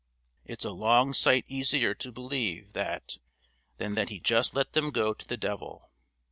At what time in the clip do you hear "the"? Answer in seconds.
5.27-5.37